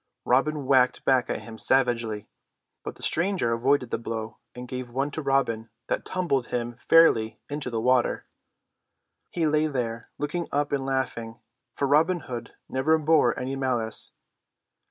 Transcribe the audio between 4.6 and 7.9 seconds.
gave one to Robin that tumbled him fairly into the